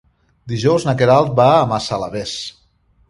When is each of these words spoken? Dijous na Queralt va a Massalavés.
Dijous 0.53 0.87
na 0.87 0.95
Queralt 1.01 1.29
va 1.41 1.47
a 1.59 1.67
Massalavés. 1.75 2.37